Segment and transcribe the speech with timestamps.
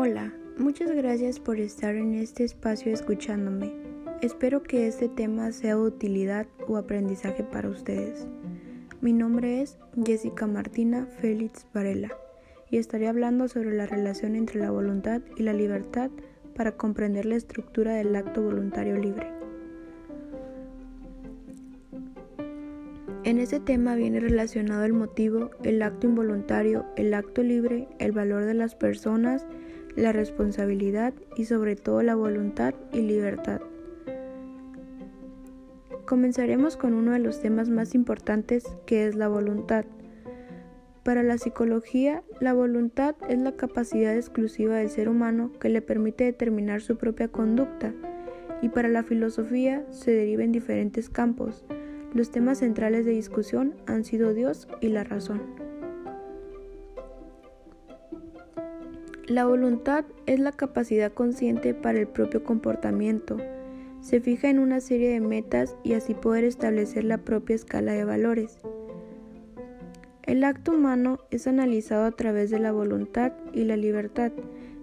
[0.00, 3.72] Hola, muchas gracias por estar en este espacio escuchándome.
[4.22, 8.28] Espero que este tema sea de utilidad o aprendizaje para ustedes.
[9.00, 9.76] Mi nombre es
[10.06, 12.12] Jessica Martina Félix Varela
[12.70, 16.12] y estaré hablando sobre la relación entre la voluntad y la libertad
[16.54, 19.32] para comprender la estructura del acto voluntario libre.
[23.24, 28.44] En este tema viene relacionado el motivo, el acto involuntario, el acto libre, el valor
[28.44, 29.44] de las personas,
[29.98, 33.60] la responsabilidad y sobre todo la voluntad y libertad.
[36.06, 39.84] Comenzaremos con uno de los temas más importantes que es la voluntad.
[41.02, 46.24] Para la psicología, la voluntad es la capacidad exclusiva del ser humano que le permite
[46.24, 47.92] determinar su propia conducta
[48.62, 51.64] y para la filosofía se deriva en diferentes campos.
[52.14, 55.67] Los temas centrales de discusión han sido Dios y la razón.
[59.28, 63.36] La voluntad es la capacidad consciente para el propio comportamiento.
[64.00, 68.04] Se fija en una serie de metas y así poder establecer la propia escala de
[68.04, 68.58] valores.
[70.22, 74.32] El acto humano es analizado a través de la voluntad y la libertad.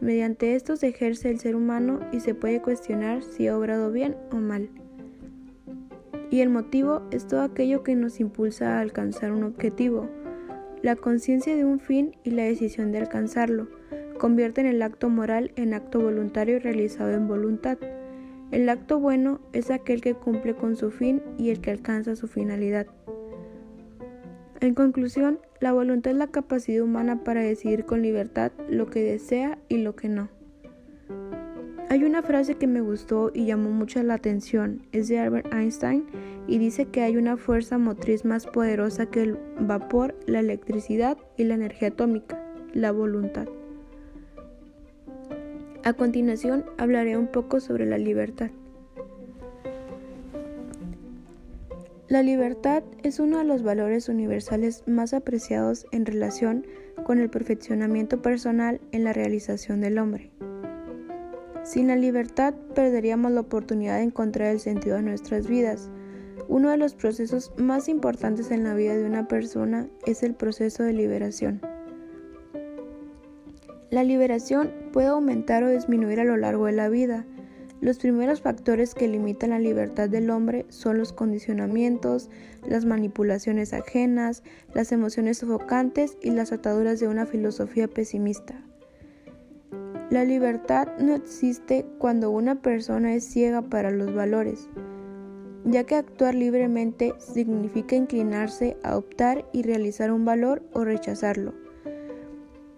[0.00, 4.36] Mediante estos ejerce el ser humano y se puede cuestionar si ha obrado bien o
[4.36, 4.70] mal.
[6.30, 10.08] Y el motivo es todo aquello que nos impulsa a alcanzar un objetivo,
[10.80, 13.79] la conciencia de un fin y la decisión de alcanzarlo
[14.20, 17.78] convierten el acto moral en acto voluntario realizado en voluntad.
[18.50, 22.28] El acto bueno es aquel que cumple con su fin y el que alcanza su
[22.28, 22.86] finalidad.
[24.60, 29.58] En conclusión, la voluntad es la capacidad humana para decidir con libertad lo que desea
[29.70, 30.28] y lo que no.
[31.88, 36.04] Hay una frase que me gustó y llamó mucho la atención, es de Albert Einstein
[36.46, 41.44] y dice que hay una fuerza motriz más poderosa que el vapor, la electricidad y
[41.44, 42.38] la energía atómica,
[42.74, 43.48] la voluntad.
[45.90, 48.50] A continuación hablaré un poco sobre la libertad.
[52.06, 56.64] La libertad es uno de los valores universales más apreciados en relación
[57.02, 60.30] con el perfeccionamiento personal en la realización del hombre.
[61.64, 65.90] Sin la libertad perderíamos la oportunidad de encontrar el sentido de nuestras vidas.
[66.46, 70.84] Uno de los procesos más importantes en la vida de una persona es el proceso
[70.84, 71.60] de liberación.
[73.90, 77.26] La liberación puede aumentar o disminuir a lo largo de la vida.
[77.80, 82.30] Los primeros factores que limitan la libertad del hombre son los condicionamientos,
[82.68, 88.62] las manipulaciones ajenas, las emociones sofocantes y las ataduras de una filosofía pesimista.
[90.10, 94.68] La libertad no existe cuando una persona es ciega para los valores,
[95.64, 101.69] ya que actuar libremente significa inclinarse a optar y realizar un valor o rechazarlo.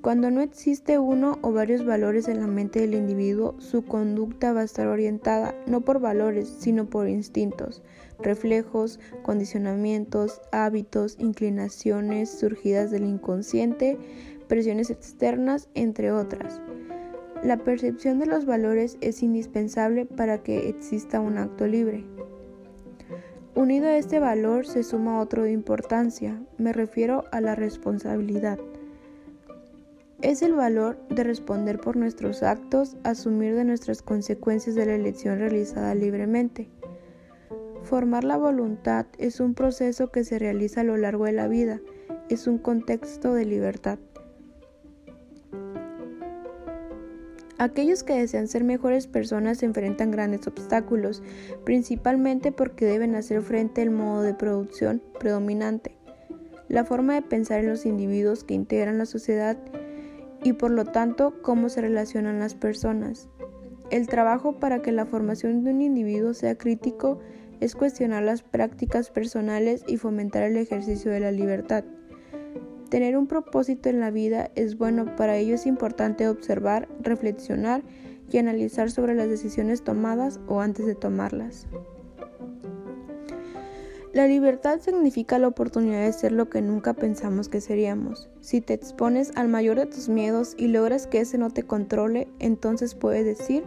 [0.00, 4.60] Cuando no existe uno o varios valores en la mente del individuo, su conducta va
[4.60, 7.82] a estar orientada no por valores, sino por instintos,
[8.20, 13.98] reflejos, condicionamientos, hábitos, inclinaciones surgidas del inconsciente,
[14.46, 16.60] presiones externas, entre otras.
[17.42, 22.04] La percepción de los valores es indispensable para que exista un acto libre.
[23.56, 28.60] Unido a este valor se suma otro de importancia, me refiero a la responsabilidad.
[30.20, 35.38] Es el valor de responder por nuestros actos, asumir de nuestras consecuencias de la elección
[35.38, 36.68] realizada libremente.
[37.84, 41.80] Formar la voluntad es un proceso que se realiza a lo largo de la vida,
[42.28, 44.00] es un contexto de libertad.
[47.56, 51.22] Aquellos que desean ser mejores personas se enfrentan grandes obstáculos,
[51.64, 55.96] principalmente porque deben hacer frente al modo de producción predominante,
[56.68, 59.56] la forma de pensar en los individuos que integran la sociedad
[60.42, 63.28] y por lo tanto cómo se relacionan las personas.
[63.90, 67.20] El trabajo para que la formación de un individuo sea crítico
[67.60, 71.84] es cuestionar las prácticas personales y fomentar el ejercicio de la libertad.
[72.88, 77.82] Tener un propósito en la vida es bueno, para ello es importante observar, reflexionar
[78.30, 81.66] y analizar sobre las decisiones tomadas o antes de tomarlas.
[84.18, 88.28] La libertad significa la oportunidad de ser lo que nunca pensamos que seríamos.
[88.40, 92.26] Si te expones al mayor de tus miedos y logras que ese no te controle,
[92.40, 93.62] entonces puedes decir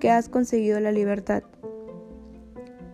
[0.00, 1.42] que has conseguido la libertad.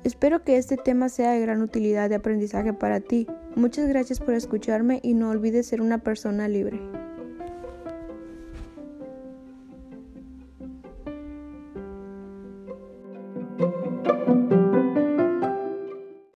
[0.02, 3.28] Espero que este tema sea de gran utilidad de aprendizaje para ti.
[3.54, 6.80] Muchas gracias por escucharme y no olvides ser una persona libre.